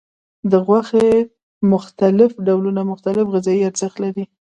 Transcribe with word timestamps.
د 0.51 0.53
غوښې 0.65 1.07
مختلف 1.73 2.31
ډولونه 2.47 2.81
مختلف 2.91 3.25
غذایي 3.33 3.61
ارزښت 3.69 3.97
لري. 4.03 4.23